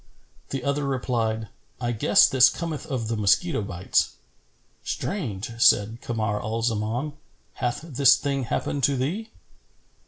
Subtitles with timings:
[0.49, 1.49] The other replied,
[1.79, 4.13] "I guess this cometh of the mosquito bites."
[4.83, 7.13] "Strange!" said Kamar al Zaman.
[7.53, 9.29] "Hath this thing happened to thee?"